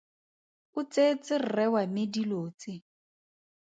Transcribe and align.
O 0.79 0.81
tseetse 0.91 1.33
rre 1.51 1.65
wa 1.73 1.81
me 1.93 2.03
dilo 2.13 2.41
tse. 2.59 2.73